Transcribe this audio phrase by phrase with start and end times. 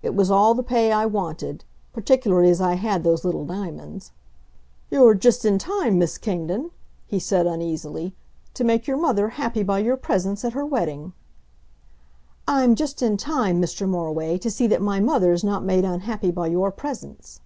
[0.00, 4.10] It was all the pay I wanted particularly as I had those little diamonds.
[4.90, 6.70] "You're just in time, Miss Kingdon,"
[7.06, 8.14] he said uneasily,
[8.54, 11.12] "to make your mother happy by your presence at her wedding."
[12.48, 13.86] "I'm just in time, Mr.
[13.86, 17.42] Moriway, to see that my mother's not made unhappy by your presence."